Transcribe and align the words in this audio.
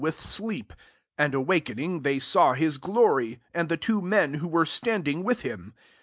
125 0.03 0.19
with 0.19 0.31
sleep: 0.33 0.73
and 1.15 1.35
awaking, 1.35 2.01
they 2.01 2.17
saw 2.19 2.53
his 2.53 2.79
glory, 2.79 3.39
and 3.53 3.69
the 3.69 3.77
two 3.77 4.01
men 4.01 4.33
who 4.33 4.47
were 4.47 4.65
standing 4.65 5.23
witli 5.23 5.41
him. 5.41 5.75